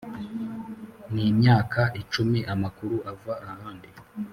N 1.13 1.15
imyaka 1.31 1.81
icumi 2.01 2.39
amakuru 2.53 2.95
ava 3.11 3.33
ahandi 3.51 3.89